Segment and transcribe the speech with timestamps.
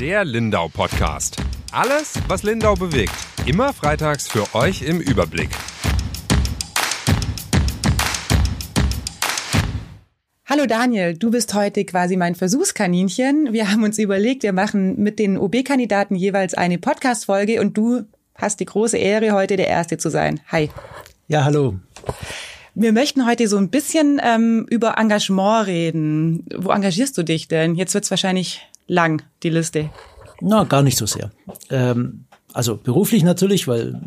[0.00, 1.36] Der Lindau Podcast.
[1.70, 3.12] Alles, was Lindau bewegt.
[3.46, 5.50] Immer freitags für euch im Überblick.
[10.46, 13.52] Hallo Daniel, du bist heute quasi mein Versuchskaninchen.
[13.52, 18.02] Wir haben uns überlegt, wir machen mit den OB-Kandidaten jeweils eine Podcast-Folge und du
[18.34, 20.40] hast die große Ehre, heute der Erste zu sein.
[20.48, 20.70] Hi.
[21.28, 21.76] Ja, hallo.
[22.74, 26.44] Wir möchten heute so ein bisschen ähm, über Engagement reden.
[26.52, 27.76] Wo engagierst du dich denn?
[27.76, 29.90] Jetzt wird's wahrscheinlich lang, die Liste.
[30.40, 31.30] Na, gar nicht so sehr.
[31.70, 34.00] Ähm, also beruflich natürlich, weil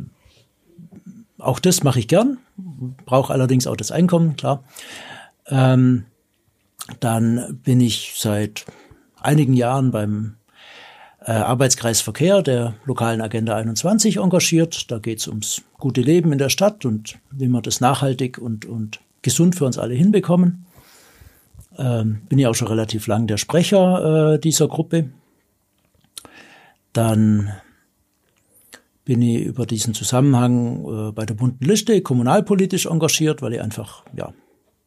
[1.37, 2.37] auch das mache ich gern,
[3.05, 4.63] brauche allerdings auch das Einkommen, klar.
[5.47, 6.05] Ähm,
[6.99, 8.65] dann bin ich seit
[9.19, 10.35] einigen Jahren beim
[11.21, 14.89] äh, Arbeitskreis Verkehr der lokalen Agenda 21 engagiert.
[14.91, 18.65] Da geht es ums gute Leben in der Stadt und wie wir das nachhaltig und,
[18.65, 20.65] und gesund für uns alle hinbekommen.
[21.77, 25.09] Ähm, bin ja auch schon relativ lang der Sprecher äh, dieser Gruppe.
[26.93, 27.51] Dann
[29.05, 34.03] bin ich über diesen Zusammenhang äh, bei der bunten Liste kommunalpolitisch engagiert, weil ich einfach
[34.15, 34.33] ja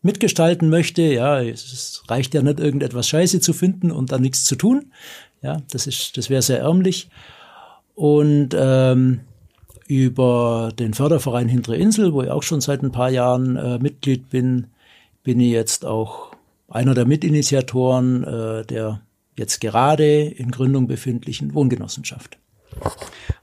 [0.02, 1.02] mitgestalten möchte.
[1.02, 4.92] Ja, es reicht ja nicht irgendetwas Scheiße zu finden und dann nichts zu tun.
[5.42, 7.08] Ja, das ist, das wäre sehr ärmlich.
[7.94, 9.20] Und ähm,
[9.86, 14.30] über den Förderverein Hintere Insel, wo ich auch schon seit ein paar Jahren äh, Mitglied
[14.30, 14.68] bin,
[15.22, 16.29] bin ich jetzt auch
[16.70, 19.02] einer der Mitinitiatoren äh, der
[19.36, 22.38] jetzt gerade in Gründung befindlichen Wohngenossenschaft.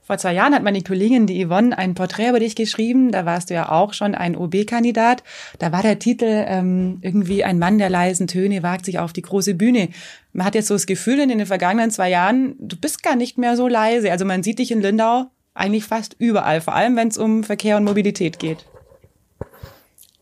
[0.02, 3.12] Vor zwei Jahren hat meine Kollegin, die Yvonne, ein Porträt über dich geschrieben.
[3.12, 5.22] Da warst du ja auch schon ein OB-Kandidat.
[5.58, 9.20] Da war der Titel ähm, irgendwie ein Mann der leisen Töne wagt sich auf die
[9.20, 9.90] große Bühne.
[10.32, 13.36] Man hat jetzt so das Gefühl in den vergangenen zwei Jahren, du bist gar nicht
[13.36, 14.10] mehr so leise.
[14.10, 17.76] Also man sieht dich in Lindau eigentlich fast überall, vor allem wenn es um Verkehr
[17.76, 18.64] und Mobilität geht.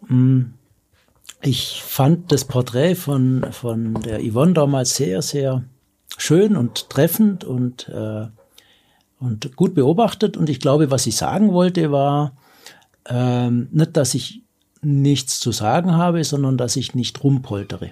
[0.08, 0.55] Mm.
[1.42, 5.64] Ich fand das Porträt von, von der Yvonne damals sehr, sehr
[6.16, 8.26] schön und treffend und äh,
[9.18, 10.36] und gut beobachtet.
[10.36, 12.32] Und ich glaube, was ich sagen wollte, war
[13.08, 14.42] ähm, nicht, dass ich
[14.82, 17.90] nichts zu sagen habe, sondern dass ich nicht rumpoltere.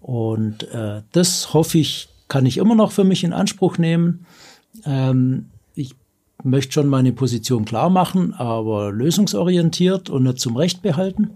[0.00, 4.26] Und äh, das hoffe ich, kann ich immer noch für mich in Anspruch nehmen.
[4.84, 5.94] Ähm, ich
[6.42, 11.30] möchte schon meine Position klar machen, aber lösungsorientiert und nicht zum Recht behalten.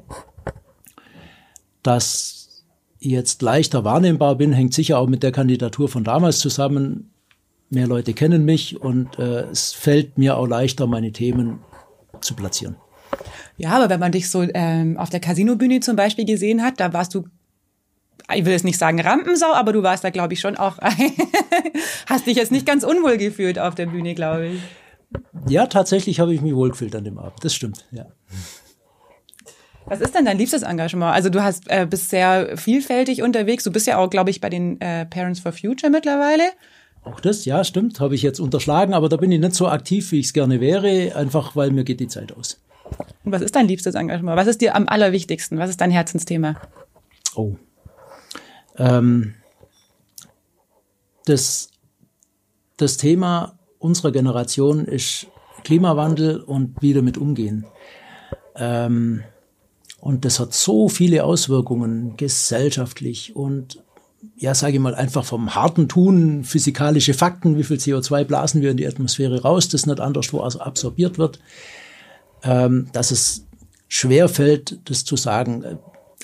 [1.87, 2.65] Dass
[2.99, 7.11] ich jetzt leichter wahrnehmbar bin, hängt sicher auch mit der Kandidatur von damals zusammen
[7.71, 11.61] mehr Leute kennen mich und äh, es fällt mir auch leichter, meine Themen
[12.21, 12.77] zu platzieren.
[13.57, 16.93] Ja, aber wenn man dich so ähm, auf der Casino-Bühne zum Beispiel gesehen hat, da
[16.93, 17.25] warst du,
[18.35, 20.79] ich will jetzt nicht sagen Rampensau, aber du warst da, glaube ich, schon auch,
[22.07, 24.61] hast dich jetzt nicht ganz unwohl gefühlt auf der Bühne, glaube ich.
[25.49, 27.39] Ja, tatsächlich habe ich mich wohlgefühlt an dem Abend.
[27.43, 28.07] Das stimmt, ja.
[29.87, 31.15] Was ist denn dein liebstes Engagement?
[31.15, 33.63] Also du hast äh, bist sehr vielfältig unterwegs.
[33.65, 36.43] Du bist ja auch, glaube ich, bei den äh, Parents for Future mittlerweile.
[37.05, 40.11] Auch das, ja, stimmt, habe ich jetzt unterschlagen, aber da bin ich nicht so aktiv,
[40.11, 42.61] wie ich es gerne wäre, einfach weil mir geht die Zeit aus.
[43.25, 44.37] Und was ist dein liebstes Engagement?
[44.37, 45.59] Was ist dir am allerwichtigsten?
[45.59, 46.57] Was ist dein Herzensthema?
[47.37, 47.55] Oh.
[48.77, 49.35] Ähm,
[51.27, 51.71] das,
[52.77, 55.29] das Thema unserer Generation ist
[55.63, 57.67] Klimawandel und wie damit umgehen.
[58.57, 59.23] Ähm,
[60.01, 63.83] und das hat so viele Auswirkungen gesellschaftlich und
[64.37, 68.71] ja, sage ich mal, einfach vom harten Tun, physikalische Fakten, wie viel CO2 blasen wir
[68.71, 71.39] in die Atmosphäre raus, das nicht anderswo absorbiert wird,
[72.43, 73.47] ähm, dass es
[73.89, 75.65] schwer fällt, das zu sagen,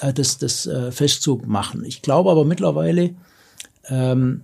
[0.01, 1.85] äh, das, das äh, festzumachen.
[1.85, 3.15] Ich glaube aber mittlerweile,
[3.89, 4.43] ähm,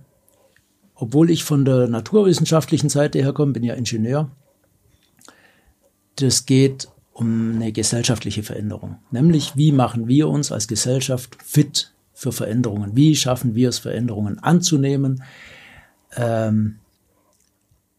[0.95, 4.29] obwohl ich von der naturwissenschaftlichen Seite herkomme, bin ja Ingenieur,
[6.15, 6.89] das geht
[7.19, 8.97] um eine gesellschaftliche Veränderung.
[9.11, 12.95] Nämlich, wie machen wir uns als Gesellschaft fit für Veränderungen?
[12.95, 15.21] Wie schaffen wir es, Veränderungen anzunehmen?
[16.15, 16.75] Ähm,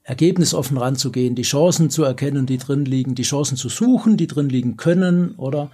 [0.04, 4.48] ergebnisoffen ranzugehen, die Chancen zu erkennen, die drin liegen, die Chancen zu suchen, die drin
[4.48, 5.70] liegen können, oder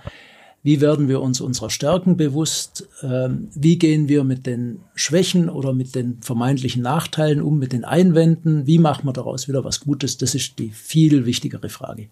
[0.65, 2.89] wie werden wir uns unserer Stärken bewusst?
[3.01, 7.84] Ähm, wie gehen wir mit den Schwächen oder mit den vermeintlichen Nachteilen um, mit den
[7.84, 8.66] Einwänden?
[8.66, 10.19] Wie machen wir daraus wieder was Gutes?
[10.19, 12.09] Das ist die viel wichtigere Frage.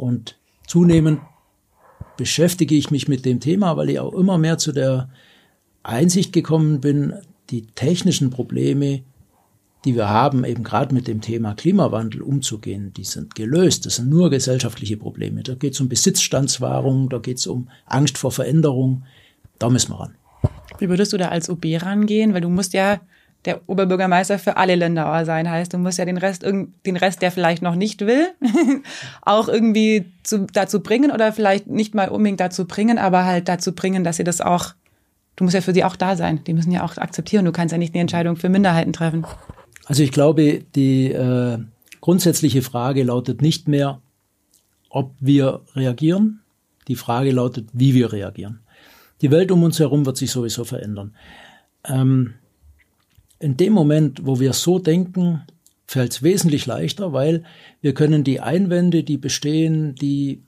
[0.00, 1.20] Und zunehmend
[2.16, 5.10] beschäftige ich mich mit dem Thema, weil ich auch immer mehr zu der
[5.82, 7.14] Einsicht gekommen bin,
[7.50, 9.02] die technischen Probleme,
[9.84, 13.84] die wir haben, eben gerade mit dem Thema Klimawandel umzugehen, die sind gelöst.
[13.84, 15.42] Das sind nur gesellschaftliche Probleme.
[15.42, 19.04] Da geht es um Besitzstandswahrung, da geht es um Angst vor Veränderung.
[19.58, 20.14] Da müssen wir ran.
[20.78, 22.32] Wie würdest du da als OB rangehen?
[22.32, 23.00] Weil du musst ja
[23.44, 25.50] der Oberbürgermeister für alle Länder sein.
[25.50, 28.28] Heißt, du musst ja den Rest, den Rest, der vielleicht noch nicht will,
[29.22, 33.74] auch irgendwie zu, dazu bringen oder vielleicht nicht mal unbedingt dazu bringen, aber halt dazu
[33.74, 34.74] bringen, dass sie das auch
[35.40, 36.44] du musst ja für sie auch da sein.
[36.44, 37.46] Die müssen ja auch akzeptieren.
[37.46, 39.24] Du kannst ja nicht eine Entscheidung für Minderheiten treffen.
[39.86, 41.58] Also ich glaube, die äh,
[42.02, 44.00] grundsätzliche Frage lautet nicht mehr,
[44.90, 46.40] ob wir reagieren.
[46.88, 48.60] Die Frage lautet, wie wir reagieren.
[49.22, 51.14] Die Welt um uns herum wird sich sowieso verändern.
[51.84, 52.34] Ähm,
[53.40, 55.42] in dem Moment, wo wir so denken,
[55.86, 57.42] fällt es wesentlich leichter, weil
[57.80, 60.42] wir können die Einwände, die bestehen, die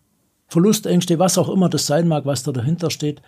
[0.47, 3.23] Verlustängste, was auch immer das sein mag, was da dahinter steht,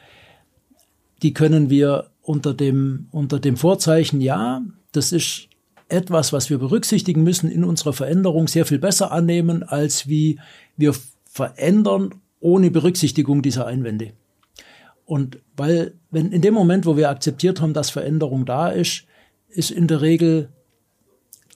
[1.22, 4.62] die können wir unter dem, unter dem Vorzeichen, ja,
[4.92, 5.48] das ist
[5.88, 10.38] etwas, was wir berücksichtigen müssen in unserer Veränderung, sehr viel besser annehmen, als wie
[10.76, 10.94] wir
[11.24, 14.12] verändern ohne Berücksichtigung dieser Einwände.
[15.06, 19.06] Und weil, wenn in dem Moment, wo wir akzeptiert haben, dass Veränderung da ist,
[19.54, 20.50] ist in der Regel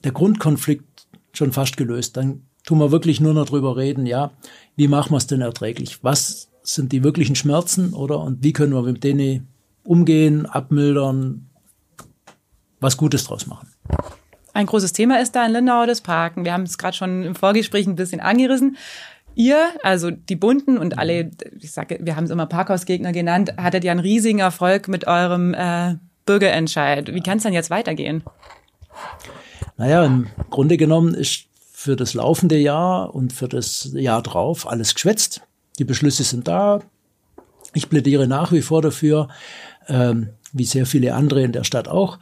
[0.05, 2.17] der Grundkonflikt schon fast gelöst.
[2.17, 4.33] Dann tun wir wirklich nur noch drüber reden, ja,
[4.77, 6.03] wie machen wir es denn erträglich?
[6.03, 9.49] Was sind die wirklichen Schmerzen oder und wie können wir mit denen
[9.85, 11.49] umgehen, abmildern,
[12.81, 13.69] was Gutes draus machen?
[14.53, 16.45] Ein großes Thema ist da in Lindau das Parken.
[16.45, 18.77] Wir haben es gerade schon im Vorgespräch ein bisschen angerissen.
[19.35, 21.31] Ihr, also die Bunten und alle,
[21.61, 25.55] ich sage, wir haben es immer Parkhausgegner genannt, hattet ja einen riesigen Erfolg mit eurem
[25.55, 25.95] äh,
[26.29, 27.13] Bürgerentscheid.
[27.15, 28.23] Wie kann es dann jetzt weitergehen?
[29.77, 34.95] Naja, im Grunde genommen ist für das laufende Jahr und für das Jahr drauf alles
[34.95, 35.43] geschwätzt.
[35.79, 36.81] Die Beschlüsse sind da.
[37.75, 39.29] Ich plädiere nach wie vor dafür,
[39.89, 42.19] ähm, wie sehr viele andere in der Stadt auch,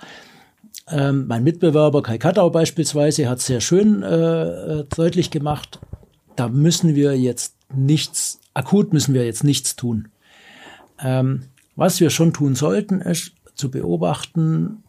[0.88, 5.80] ähm, mein Mitbewerber Kai Kattau beispielsweise hat sehr schön äh, deutlich gemacht,
[6.36, 10.08] da müssen wir jetzt nichts, akut müssen wir jetzt nichts tun.
[11.00, 14.84] Ähm, was wir schon tun sollten, ist zu beobachten,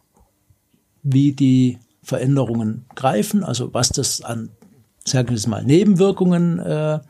[1.02, 4.50] wie die Veränderungen greifen, also was das an,
[5.04, 7.00] sagen wir es mal, Nebenwirkungen äh,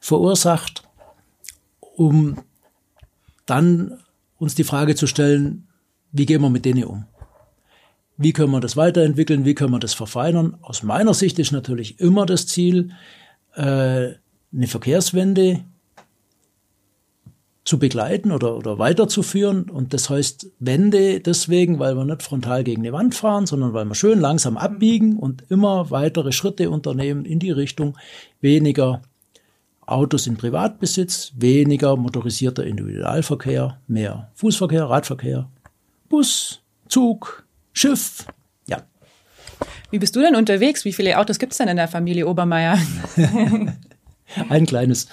[0.00, 0.82] verursacht,
[1.80, 2.38] um
[3.46, 3.98] dann
[4.36, 5.66] uns die Frage zu stellen,
[6.12, 7.06] wie gehen wir mit denen um?
[8.16, 9.44] Wie können wir das weiterentwickeln?
[9.44, 10.56] Wie können wir das verfeinern?
[10.60, 12.92] Aus meiner Sicht ist natürlich immer das Ziel,
[13.54, 14.14] äh,
[14.52, 15.64] eine Verkehrswende
[17.68, 19.68] zu begleiten oder, oder weiterzuführen.
[19.68, 23.84] Und das heißt Wende deswegen, weil wir nicht frontal gegen die Wand fahren, sondern weil
[23.84, 27.98] wir schön langsam abbiegen und immer weitere Schritte unternehmen in die Richtung
[28.40, 29.02] weniger
[29.84, 35.50] Autos in Privatbesitz, weniger motorisierter Individualverkehr, mehr Fußverkehr, Radverkehr,
[36.08, 37.44] Bus, Zug,
[37.74, 38.24] Schiff.
[38.66, 38.78] Ja.
[39.90, 40.86] Wie bist du denn unterwegs?
[40.86, 42.78] Wie viele Autos gibt es denn in der Familie Obermeier?
[44.48, 45.08] Ein kleines.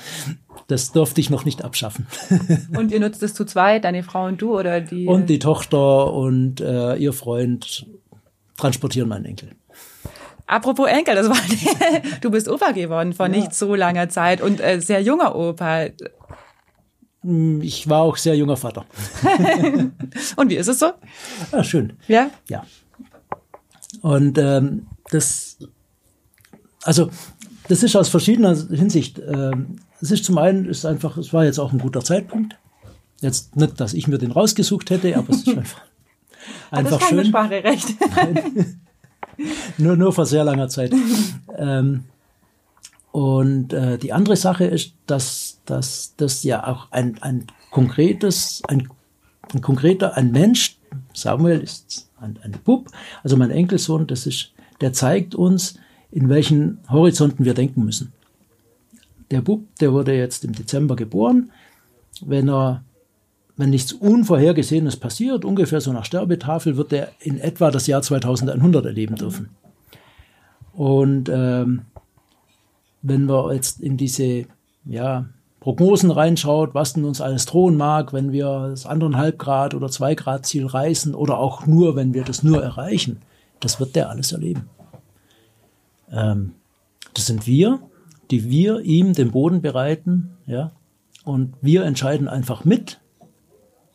[0.67, 2.07] Das durfte ich noch nicht abschaffen.
[2.77, 5.05] und ihr nutzt es zu zweit, deine Frau und du oder die?
[5.05, 7.85] Und die Tochter und äh, ihr Freund
[8.57, 9.51] transportieren meinen Enkel.
[10.47, 11.37] Apropos Enkel, das war
[12.21, 13.31] du bist Opa geworden vor ja.
[13.31, 15.87] nicht so langer Zeit und äh, sehr junger Opa.
[17.21, 18.85] Hm, ich war auch sehr junger Vater.
[20.35, 20.91] Und wie ist es so?
[21.51, 21.93] Ja, schön.
[22.07, 22.29] Ja?
[22.47, 22.63] Ja.
[24.01, 25.57] Und ähm, das,
[26.83, 27.09] also
[27.67, 29.19] das ist aus verschiedener Hinsicht.
[29.19, 32.55] Ähm, es ist zum einen, ist einfach, es war jetzt auch ein guter Zeitpunkt.
[33.21, 35.81] Jetzt nicht, dass ich mir den rausgesucht hätte, aber es ist einfach,
[36.69, 37.25] einfach das schön.
[37.25, 37.87] Spracherecht.
[39.77, 40.93] nur, nur vor sehr langer Zeit.
[41.57, 42.03] ähm,
[43.11, 48.89] und äh, die andere Sache ist, dass, dass das ja auch ein, ein konkretes, ein,
[49.53, 50.77] ein konkreter, ein Mensch,
[51.13, 52.89] Samuel ist ein, ein Bub,
[53.23, 54.51] also mein Enkelsohn, das ist,
[54.81, 55.79] der zeigt uns,
[56.11, 58.13] in welchen Horizonten wir denken müssen.
[59.31, 61.51] Der Bub, der wurde jetzt im Dezember geboren.
[62.21, 62.83] Wenn er,
[63.57, 68.85] wenn nichts Unvorhergesehenes passiert, ungefähr so nach Sterbetafel, wird er in etwa das Jahr 2100
[68.85, 69.49] erleben dürfen.
[70.73, 71.83] Und ähm,
[73.01, 74.45] wenn wir jetzt in diese
[74.85, 75.25] ja,
[75.59, 80.15] Prognosen reinschaut, was denn uns alles drohen mag, wenn wir das anderthalb Grad oder zwei
[80.15, 83.21] Grad Ziel reißen oder auch nur, wenn wir das nur erreichen,
[83.59, 84.69] das wird der alles erleben.
[86.11, 86.53] Ähm,
[87.13, 87.79] das sind wir,
[88.31, 90.71] die wir ihm den Boden bereiten, ja,
[91.23, 92.99] und wir entscheiden einfach mit,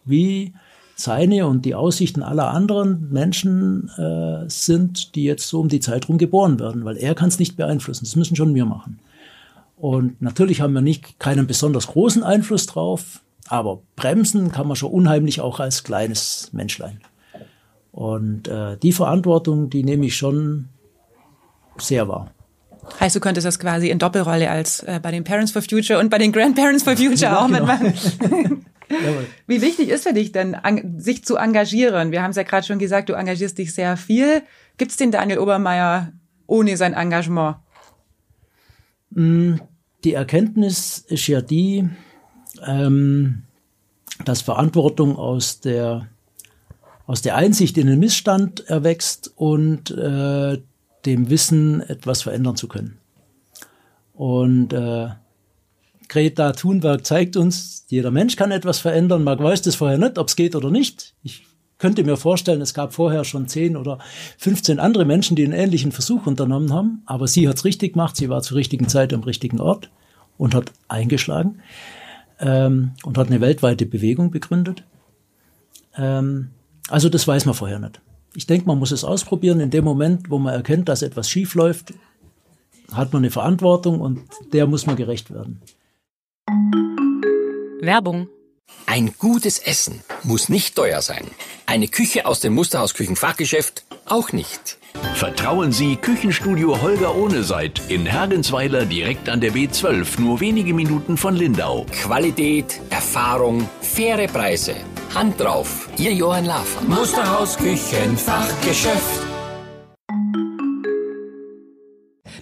[0.04, 0.52] wie
[0.96, 6.08] seine und die Aussichten aller anderen Menschen äh, sind, die jetzt so um die Zeit
[6.08, 8.04] rum geboren werden, weil er kann es nicht beeinflussen.
[8.04, 8.98] Das müssen schon wir machen.
[9.76, 14.92] Und natürlich haben wir nicht keinen besonders großen Einfluss drauf, aber bremsen kann man schon
[14.92, 17.00] unheimlich auch als kleines Menschlein.
[17.92, 20.68] Und äh, die Verantwortung, die nehme ich schon
[21.78, 22.30] sehr wahr.
[22.98, 26.10] Heißt, du könntest das quasi in Doppelrolle als äh, bei den Parents for Future und
[26.10, 27.60] bei den Grandparents for Future ja, auch genau.
[27.60, 28.66] mitmachen.
[29.46, 32.10] Wie wichtig ist für dich denn, an, sich zu engagieren?
[32.10, 34.42] Wir haben es ja gerade schon gesagt, du engagierst dich sehr viel.
[34.78, 36.12] Gibt es den Daniel Obermeier
[36.46, 37.56] ohne sein Engagement?
[39.10, 39.56] Mm,
[40.02, 41.88] die Erkenntnis ist ja die,
[42.66, 43.42] ähm,
[44.24, 46.08] dass Verantwortung aus der
[47.06, 50.58] aus der Einsicht in den Missstand erwächst und äh,
[51.06, 52.98] dem Wissen, etwas verändern zu können.
[54.12, 55.08] Und äh,
[56.08, 59.24] Greta Thunberg zeigt uns, jeder Mensch kann etwas verändern.
[59.24, 61.14] Man weiß das vorher nicht, ob es geht oder nicht.
[61.22, 61.44] Ich
[61.78, 63.98] könnte mir vorstellen, es gab vorher schon 10 oder
[64.38, 67.02] 15 andere Menschen, die einen ähnlichen Versuch unternommen haben.
[67.06, 68.16] Aber sie hat es richtig gemacht.
[68.16, 69.90] Sie war zur richtigen Zeit am richtigen Ort
[70.36, 71.60] und hat eingeschlagen
[72.40, 74.82] ähm, und hat eine weltweite Bewegung begründet.
[75.96, 76.50] Ähm,
[76.88, 78.00] also das weiß man vorher nicht.
[78.34, 79.60] Ich denke, man muss es ausprobieren.
[79.60, 81.92] In dem Moment, wo man erkennt, dass etwas schief läuft,
[82.92, 84.20] hat man eine Verantwortung und
[84.52, 85.60] der muss man gerecht werden.
[87.80, 88.28] Werbung.
[88.86, 91.24] Ein gutes Essen muss nicht teuer sein.
[91.66, 94.78] Eine Küche aus dem Musterhaus Küchenfachgeschäft auch nicht.
[95.14, 101.36] Vertrauen Sie Küchenstudio Holger Ohneseid in Hergensweiler direkt an der B12, nur wenige Minuten von
[101.36, 101.86] Lindau.
[101.92, 104.74] Qualität, Erfahrung, faire Preise.
[105.14, 105.88] Hand drauf.
[105.98, 106.82] Ihr Johann Lafer.
[106.82, 109.22] Musterhaus Küchenfachgeschäft.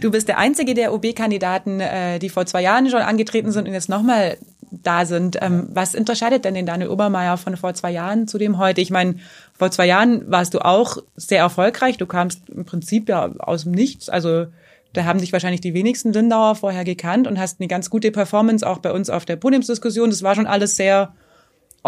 [0.00, 3.72] Du bist der einzige der OB-Kandidaten, äh, die vor zwei Jahren schon angetreten sind und
[3.72, 4.36] jetzt nochmal
[4.70, 5.38] da sind.
[5.40, 8.82] Ähm, was unterscheidet denn den Daniel Obermeier von vor zwei Jahren zu dem heute?
[8.82, 9.14] Ich meine,
[9.58, 11.96] vor zwei Jahren warst du auch sehr erfolgreich.
[11.96, 14.10] Du kamst im Prinzip ja aus dem Nichts.
[14.10, 14.46] Also
[14.92, 18.66] da haben dich wahrscheinlich die wenigsten Lindauer vorher gekannt und hast eine ganz gute Performance
[18.66, 20.10] auch bei uns auf der Podiumsdiskussion.
[20.10, 21.14] Das war schon alles sehr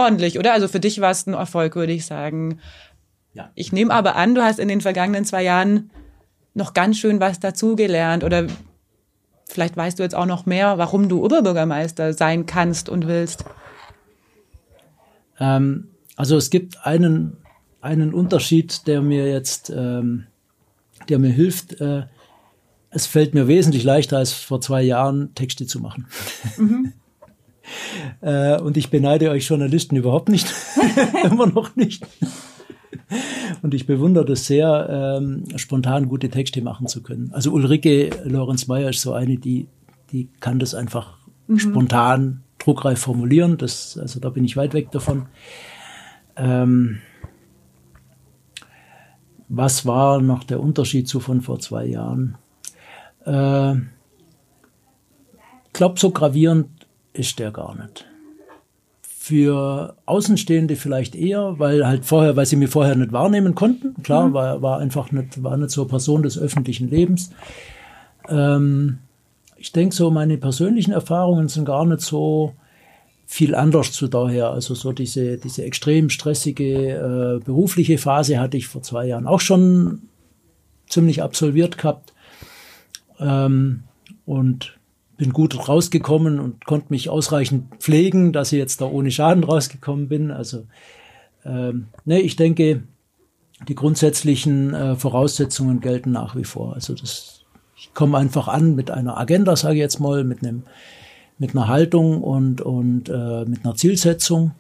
[0.01, 0.53] ordentlich, oder?
[0.53, 2.61] Also für dich war es ein Erfolg, würde ich sagen.
[3.35, 3.51] Ja.
[3.55, 5.91] Ich nehme aber an, du hast in den vergangenen zwei Jahren
[6.55, 8.47] noch ganz schön was dazugelernt oder
[9.47, 13.45] vielleicht weißt du jetzt auch noch mehr, warum du Oberbürgermeister sein kannst und willst.
[15.39, 17.37] Ähm, also es gibt einen,
[17.81, 20.27] einen Unterschied, der mir jetzt, ähm,
[21.09, 21.81] der mir hilft.
[21.81, 22.05] Äh,
[22.91, 26.07] es fällt mir wesentlich leichter als vor zwei Jahren Texte zu machen.
[26.57, 26.93] Mhm.
[28.21, 30.53] äh, und ich beneide euch Journalisten überhaupt nicht,
[31.25, 32.07] immer noch nicht.
[33.63, 37.31] Und ich bewundere das sehr, ähm, spontan gute Texte machen zu können.
[37.33, 39.69] Also Ulrike Lorenz Meyer ist so eine, die,
[40.13, 41.59] die kann das einfach mhm.
[41.59, 43.59] spontan, druckreif formulieren.
[43.59, 45.27] Das, also da bin ich weit weg davon.
[46.37, 46.99] Ähm,
[49.49, 52.39] was war noch der Unterschied zu von vor zwei Jahren?
[53.27, 53.75] Äh,
[55.67, 56.69] ich glaube, so gravierend
[57.13, 58.07] ist der gar nicht
[59.31, 64.03] für Außenstehende vielleicht eher, weil halt vorher, weil sie mich vorher nicht wahrnehmen konnten.
[64.03, 64.33] Klar, mhm.
[64.33, 67.31] war, war einfach nicht, war nicht so Person des öffentlichen Lebens.
[68.29, 68.99] Ähm,
[69.57, 72.55] ich denke so, meine persönlichen Erfahrungen sind gar nicht so
[73.25, 74.51] viel anders zu daher.
[74.51, 79.41] Also so diese, diese extrem stressige äh, berufliche Phase hatte ich vor zwei Jahren auch
[79.41, 80.09] schon
[80.89, 82.15] ziemlich absolviert gehabt.
[83.21, 83.85] Ähm,
[84.25, 84.80] und
[85.21, 90.09] bin gut rausgekommen und konnte mich ausreichend pflegen, dass ich jetzt da ohne Schaden rausgekommen
[90.09, 90.31] bin.
[90.31, 90.65] Also
[91.45, 92.85] ähm, ne, ich denke,
[93.69, 96.73] die grundsätzlichen äh, Voraussetzungen gelten nach wie vor.
[96.73, 97.45] Also das,
[97.77, 100.63] ich komme einfach an mit einer Agenda, sage ich jetzt mal, mit einem
[101.37, 104.53] mit einer Haltung und und äh, mit einer Zielsetzung.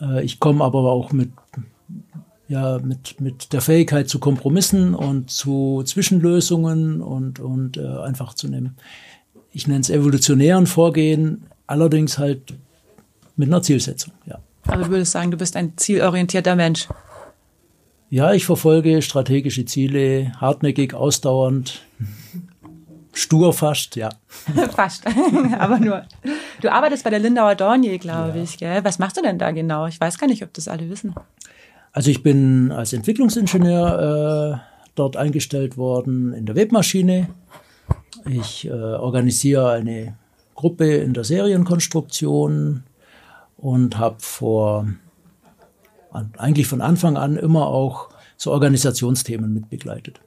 [0.00, 1.30] Äh, ich komme aber auch mit
[2.48, 8.48] ja mit mit der Fähigkeit zu Kompromissen und zu Zwischenlösungen und und äh, einfach zu
[8.48, 8.72] einem
[9.52, 12.54] ich nenne es evolutionären Vorgehen, allerdings halt
[13.36, 14.38] mit einer Zielsetzung, ja.
[14.66, 16.88] Also du würdest sagen, du bist ein zielorientierter Mensch.
[18.10, 21.82] Ja, ich verfolge strategische Ziele, hartnäckig, ausdauernd,
[23.12, 24.10] stur fast, ja.
[24.76, 25.04] fast,
[25.58, 26.04] aber nur.
[26.60, 28.44] Du arbeitest bei der Lindauer Dornier, glaube ja.
[28.44, 28.58] ich.
[28.58, 28.84] Gell?
[28.84, 29.86] Was machst du denn da genau?
[29.86, 31.14] Ich weiß gar nicht, ob das alle wissen.
[31.92, 37.28] Also ich bin als Entwicklungsingenieur äh, dort eingestellt worden in der Webmaschine
[38.26, 40.16] ich äh, organisiere eine
[40.54, 42.84] Gruppe in der Serienkonstruktion
[43.56, 44.86] und habe vor
[46.36, 50.20] eigentlich von Anfang an immer auch so Organisationsthemen mitbegleitet.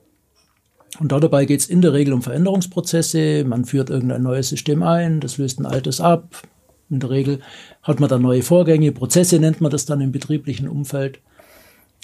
[1.00, 3.44] Und dabei geht es in der Regel um Veränderungsprozesse.
[3.44, 6.42] Man führt irgendein neues System ein, das löst ein altes ab.
[6.90, 7.42] In der Regel
[7.84, 11.20] hat man dann neue Vorgänge, Prozesse nennt man das dann im betrieblichen Umfeld.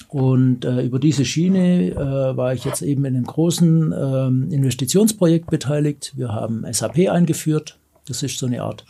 [0.09, 5.49] Und äh, über diese Schiene äh, war ich jetzt eben in einem großen äh, Investitionsprojekt
[5.49, 6.13] beteiligt.
[6.15, 7.77] Wir haben SAP eingeführt.
[8.07, 8.85] Das ist so eine Art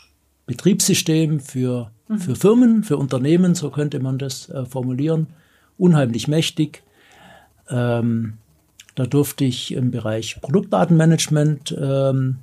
[0.46, 2.20] Betriebssystem für, mhm.
[2.20, 5.28] für Firmen, für Unternehmen, so könnte man das äh, formulieren.
[5.78, 6.84] Unheimlich mächtig.
[7.70, 8.34] Ähm,
[8.96, 12.38] da durfte ich im Bereich Produktdatenmanagement ähm,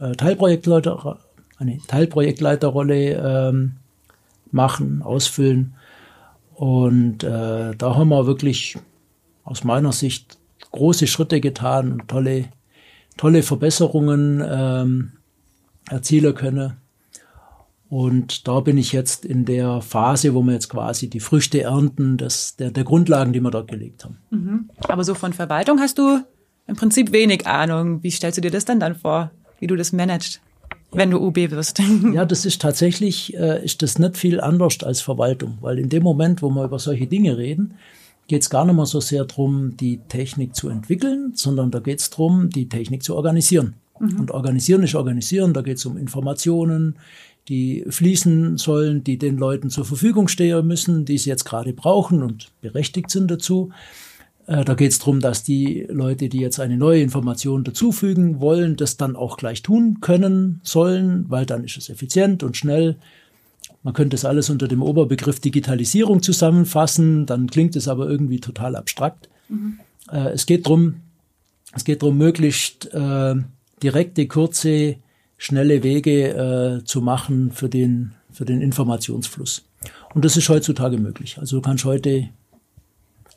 [0.00, 1.20] äh, Teilprojektleiter,
[1.58, 3.76] eine Teilprojektleiterrolle ähm,
[4.50, 5.74] machen, ausfüllen
[6.54, 8.78] und äh, da haben wir wirklich
[9.44, 10.38] aus meiner Sicht
[10.70, 12.46] große Schritte getan und tolle,
[13.16, 15.12] tolle Verbesserungen ähm,
[15.88, 16.74] erzielen können.
[17.88, 22.16] Und da bin ich jetzt in der Phase, wo wir jetzt quasi die Früchte ernten,
[22.16, 24.18] das, der, der Grundlagen, die wir dort gelegt haben.
[24.30, 24.70] Mhm.
[24.88, 26.20] Aber so von Verwaltung hast du
[26.66, 28.02] im Prinzip wenig Ahnung.
[28.02, 30.40] Wie stellst du dir das denn dann vor, wie du das managst?
[30.92, 31.80] Wenn du UB wirst.
[32.12, 36.02] Ja, das ist tatsächlich, äh, ist das nicht viel anders als Verwaltung, weil in dem
[36.02, 37.74] Moment, wo wir über solche Dinge reden,
[38.28, 42.00] geht es gar nicht mehr so sehr darum, die Technik zu entwickeln, sondern da geht
[42.00, 43.74] es darum, die Technik zu organisieren.
[43.98, 44.20] Mhm.
[44.20, 46.96] Und organisieren ist organisieren, da geht es um Informationen,
[47.48, 52.22] die fließen sollen, die den Leuten zur Verfügung stehen müssen, die sie jetzt gerade brauchen
[52.22, 53.70] und berechtigt sind dazu.
[54.52, 58.76] Äh, da geht es darum, dass die Leute, die jetzt eine neue Information dazufügen wollen,
[58.76, 62.96] das dann auch gleich tun können sollen, weil dann ist es effizient und schnell.
[63.82, 68.76] Man könnte das alles unter dem Oberbegriff Digitalisierung zusammenfassen, dann klingt es aber irgendwie total
[68.76, 69.30] abstrakt.
[69.48, 69.78] Mhm.
[70.10, 70.96] Äh, es geht darum,
[71.74, 73.34] es geht darum, möglichst äh,
[73.82, 74.96] direkte, kurze,
[75.38, 79.64] schnelle Wege äh, zu machen für den, für den Informationsfluss.
[80.14, 81.38] Und das ist heutzutage möglich.
[81.38, 82.28] Also du kannst heute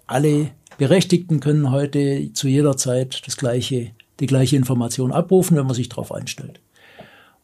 [0.07, 5.75] alle Berechtigten können heute zu jeder Zeit das gleiche, die gleiche Information abrufen, wenn man
[5.75, 6.59] sich darauf einstellt.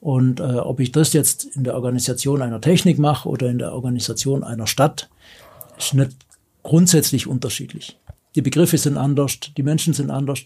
[0.01, 3.74] Und äh, ob ich das jetzt in der Organisation einer Technik mache oder in der
[3.74, 5.10] Organisation einer Stadt,
[5.77, 6.12] ist nicht
[6.63, 7.98] grundsätzlich unterschiedlich.
[8.36, 10.39] Die Begriffe sind anders, die Menschen sind anders,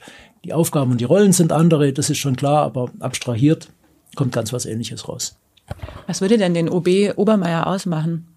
[0.43, 3.69] die Aufgaben und die Rollen sind andere, das ist schon klar, aber abstrahiert
[4.15, 5.37] kommt ganz was Ähnliches raus.
[6.07, 8.27] Was würde denn den OB Obermeier ausmachen?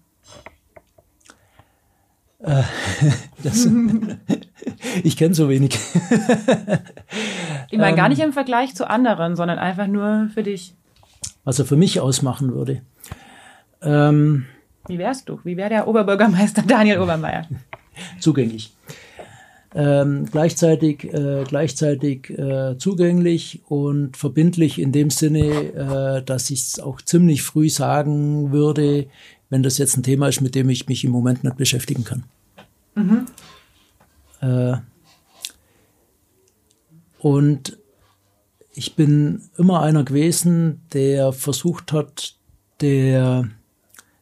[2.39, 2.63] Äh,
[3.43, 3.67] das,
[5.03, 5.77] ich kenne so wenig.
[7.69, 10.73] ich meine gar nicht im Vergleich zu anderen, sondern einfach nur für dich.
[11.43, 12.81] Was er für mich ausmachen würde.
[13.81, 14.45] Ähm,
[14.87, 15.39] Wie wärst du?
[15.43, 17.47] Wie wäre der Oberbürgermeister Daniel Obermeier?
[18.19, 18.73] Zugänglich.
[19.75, 25.43] Ähm, gleichzeitig äh, gleichzeitig äh, zugänglich und verbindlich in dem Sinne,
[26.19, 29.05] äh, dass ich es auch ziemlich früh sagen würde,
[29.49, 32.23] wenn das jetzt ein Thema ist, mit dem ich mich im Moment nicht beschäftigen kann.
[32.95, 33.25] Mhm.
[34.41, 34.77] Äh,
[37.19, 37.77] und
[38.73, 42.35] ich bin immer einer gewesen, der versucht hat,
[42.79, 43.49] der,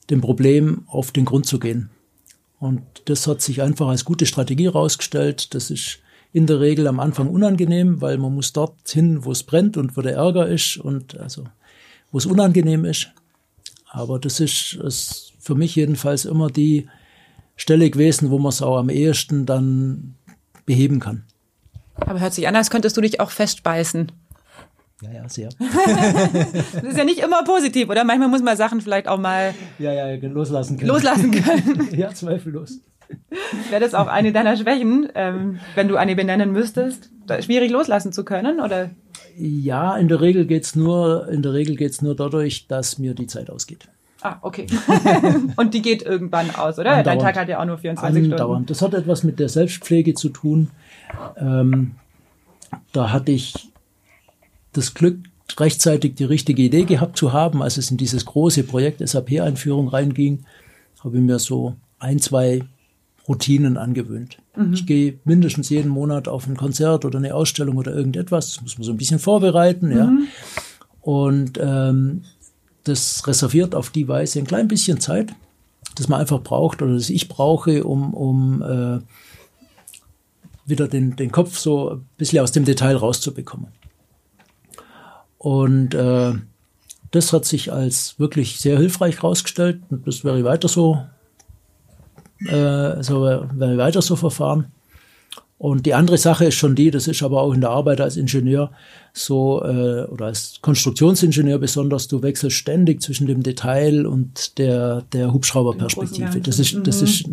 [0.09, 1.89] dem Problem auf den Grund zu gehen.
[2.59, 5.53] Und das hat sich einfach als gute Strategie herausgestellt.
[5.53, 5.99] Das ist
[6.33, 9.95] in der Regel am Anfang unangenehm, weil man muss dort hin, wo es brennt und
[9.95, 11.43] wo der Ärger ist und also
[12.11, 13.11] wo es unangenehm ist.
[13.97, 16.87] Aber das ist, ist für mich jedenfalls immer die
[17.55, 20.15] Stelle gewesen, wo man es auch am ehesten dann
[20.65, 21.23] beheben kann.
[21.95, 24.11] Aber hört sich an, als könntest du dich auch festbeißen.
[25.01, 25.49] Ja, ja, sehr.
[25.59, 28.03] das ist ja nicht immer positiv, oder?
[28.03, 30.89] Manchmal muss man Sachen vielleicht auch mal ja, ja, loslassen können.
[30.89, 31.89] Loslassen können.
[31.97, 32.79] ja, zweifellos.
[33.69, 37.09] Wäre das auch eine deiner Schwächen, ähm, wenn du eine benennen müsstest?
[37.41, 38.89] Schwierig loslassen zu können, oder?
[39.37, 43.27] Ja, in der Regel geht's nur, in der Regel geht's nur dadurch, dass mir die
[43.27, 43.87] Zeit ausgeht.
[44.21, 44.65] Ah, okay.
[45.57, 46.91] und die geht irgendwann aus, oder?
[46.91, 47.07] Andauernd.
[47.07, 48.41] Dein Tag hat ja auch nur 24 Andauernd.
[48.41, 48.65] Stunden.
[48.65, 50.71] Das hat etwas mit der Selbstpflege zu tun.
[51.37, 51.91] Ähm,
[52.93, 53.69] da hatte ich
[54.73, 55.19] das Glück,
[55.59, 60.45] rechtzeitig die richtige Idee gehabt zu haben, als es in dieses große Projekt SAP-Einführung reinging,
[61.03, 62.63] habe ich mir so ein, zwei
[63.27, 64.37] Routinen angewöhnt.
[64.55, 64.73] Mhm.
[64.73, 68.53] Ich gehe mindestens jeden Monat auf ein Konzert oder eine Ausstellung oder irgendetwas.
[68.53, 69.97] Das muss man so ein bisschen vorbereiten, mhm.
[69.97, 70.11] ja.
[71.01, 72.23] Und ähm,
[72.83, 75.33] das reserviert auf die Weise ein klein bisschen Zeit,
[75.95, 78.99] das man einfach braucht oder das ich brauche, um, um äh,
[80.65, 83.67] wieder den, den Kopf so ein bisschen aus dem Detail rauszubekommen.
[85.37, 86.33] Und äh,
[87.11, 91.01] das hat sich als wirklich sehr hilfreich herausgestellt und das wäre weiter so,
[92.45, 94.67] äh, so wäre weiter so verfahren.
[95.59, 98.15] Und die andere Sache ist schon die, das ist aber auch in der Arbeit als
[98.15, 98.71] Ingenieur
[99.11, 105.33] so, äh, oder als Konstruktionsingenieur besonders, du wechselst ständig zwischen dem Detail und der, der
[105.33, 106.41] Hubschrauberperspektive.
[106.41, 107.27] Das ist, das ist,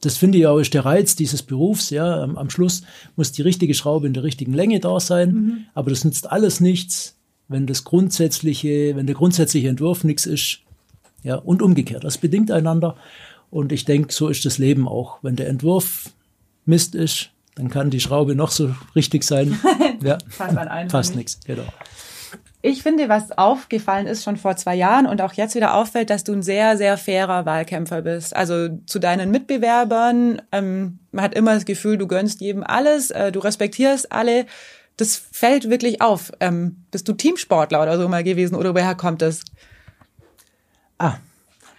[0.00, 2.22] das finde ich auch ist der Reiz dieses Berufs, ja.
[2.22, 2.82] Am, am Schluss
[3.16, 5.58] muss die richtige Schraube in der richtigen Länge da sein, mhm.
[5.74, 10.60] aber das nützt alles nichts, wenn das grundsätzliche, wenn der grundsätzliche Entwurf nichts ist,
[11.22, 12.04] ja, und umgekehrt.
[12.04, 12.96] Das bedingt einander.
[13.50, 15.18] Und ich denke, so ist das Leben auch.
[15.22, 16.10] Wenn der Entwurf
[16.64, 19.58] Mist ist, dann kann die Schraube noch so richtig sein.
[20.02, 20.16] Ja,
[20.88, 21.66] fast nichts, genau.
[22.62, 26.24] Ich finde, was aufgefallen ist schon vor zwei Jahren und auch jetzt wieder auffällt, dass
[26.24, 28.34] du ein sehr, sehr fairer Wahlkämpfer bist.
[28.34, 33.30] Also zu deinen Mitbewerbern, ähm, man hat immer das Gefühl, du gönnst jedem alles, äh,
[33.30, 34.46] du respektierst alle.
[34.96, 36.32] Das fällt wirklich auf.
[36.40, 39.42] Ähm, bist du Teamsportler oder so mal gewesen oder woher kommt das?
[40.98, 41.16] Ah,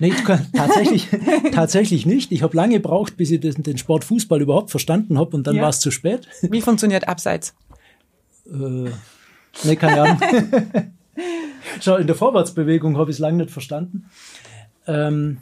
[0.02, 0.14] Nee,
[0.56, 1.08] tatsächlich,
[1.52, 2.32] tatsächlich nicht.
[2.32, 5.58] Ich habe lange gebraucht, bis ich den, den Sport Fußball überhaupt verstanden habe und dann
[5.58, 5.62] ja.
[5.62, 6.28] war es zu spät.
[6.42, 7.54] Wie funktioniert Abseits?
[8.48, 8.90] Äh,
[9.64, 10.20] nee, keine Ahnung.
[11.82, 14.06] Schau, in der Vorwärtsbewegung habe ich es lange nicht verstanden.
[14.88, 15.38] Ähm,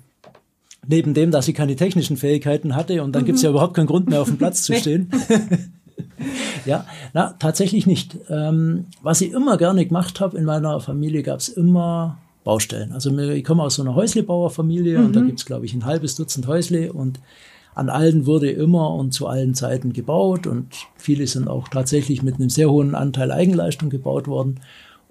[0.86, 3.28] neben dem, dass ich keine technischen Fähigkeiten hatte und dann mhm.
[3.28, 5.10] gibt es ja überhaupt keinen Grund mehr auf dem Platz zu stehen.
[6.66, 8.18] ja, na, tatsächlich nicht.
[8.28, 12.94] Ähm, was ich immer gerne gemacht habe in meiner Familie, gab es immer Baustellen.
[12.94, 15.06] Also ich komme aus so einer Häuslebauerfamilie mhm.
[15.06, 15.28] und da mhm.
[15.28, 17.20] gibt es, glaube ich, ein halbes Dutzend Häusle und
[17.76, 22.36] an allen wurde immer und zu allen Zeiten gebaut und viele sind auch tatsächlich mit
[22.36, 24.60] einem sehr hohen Anteil Eigenleistung gebaut worden.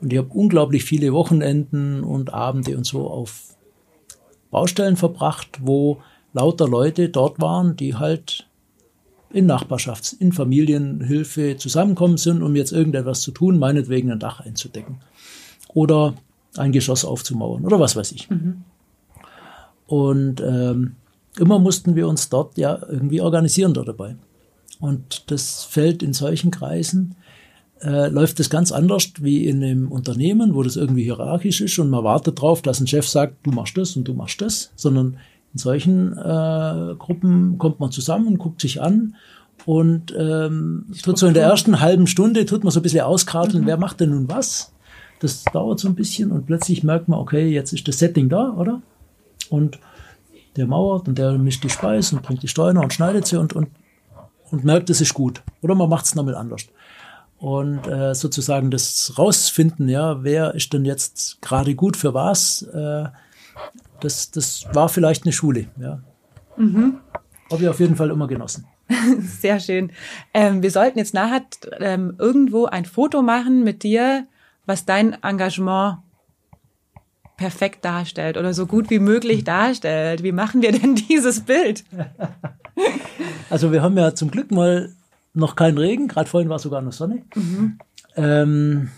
[0.01, 3.57] Und ich habe unglaublich viele Wochenenden und Abende und so auf
[4.51, 5.99] Baustellen verbracht, wo
[6.33, 8.47] lauter Leute dort waren, die halt
[9.31, 15.01] in Nachbarschafts-, in Familienhilfe zusammenkommen sind, um jetzt irgendetwas zu tun, meinetwegen ein Dach einzudecken.
[15.75, 16.15] Oder
[16.59, 18.29] ein Geschoss aufzumauern oder was weiß ich.
[18.31, 18.65] Mhm.
[19.87, 20.97] Und ähm,
[21.39, 24.17] immer mussten wir uns dort ja irgendwie organisieren da dabei.
[24.81, 27.17] Und das fällt in solchen Kreisen,
[27.83, 31.91] äh, läuft das ganz anders wie in einem Unternehmen, wo das irgendwie hierarchisch ist und
[31.91, 35.17] man wartet darauf, dass ein Chef sagt, du machst das und du machst das, sondern
[35.53, 39.15] in solchen äh, Gruppen kommt man zusammen und guckt sich an
[39.65, 43.65] und ähm, tut so in der ersten halben Stunde tut man so ein bisschen auskarteln,
[43.65, 43.69] mhm.
[43.69, 44.73] wer macht denn nun was.
[45.21, 48.53] Das dauert so ein bisschen und plötzlich merkt man, okay, jetzt ist das Setting da,
[48.53, 48.83] oder?
[49.51, 49.79] Und
[50.57, 53.53] der mauert und der mischt die Speise und bringt die Steuer und schneidet sie und,
[53.53, 53.69] und,
[54.51, 55.43] und merkt, es ist gut.
[55.63, 56.67] Oder man macht es nochmal anders.
[57.39, 63.05] Und äh, sozusagen das rausfinden, ja, wer ist denn jetzt gerade gut für was, äh,
[64.01, 66.01] das, das war vielleicht eine Schule, ja.
[66.57, 66.99] Mhm.
[67.51, 68.67] Habe ich auf jeden Fall immer genossen.
[69.21, 69.93] Sehr schön.
[70.35, 71.43] Ähm, wir sollten jetzt nachher
[71.79, 74.27] ähm, irgendwo ein Foto machen mit dir,
[74.69, 75.99] was dein Engagement
[77.39, 80.23] perfekt darstellt oder so gut wie möglich darstellt.
[80.23, 81.85] Wie machen wir denn dieses Bild?
[83.51, 84.95] Also wir haben ja zum Glück mal
[85.35, 87.25] noch keinen Regen, gerade vorhin war sogar noch Sonne.
[87.35, 87.79] Mhm.
[88.15, 88.91] Ähm,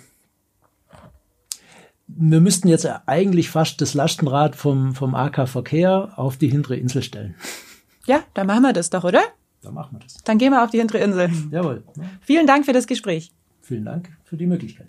[2.07, 7.03] wir müssten jetzt eigentlich fast das Lastenrad vom, vom AK Verkehr auf die hintere Insel
[7.03, 7.37] stellen.
[8.07, 9.23] Ja, dann machen wir das doch, oder?
[9.63, 10.19] Dann machen wir das.
[10.25, 11.31] Dann gehen wir auf die hintere Insel.
[11.51, 11.83] Jawohl.
[12.21, 13.33] Vielen Dank für das Gespräch.
[13.63, 14.89] Vielen Dank für die Möglichkeit.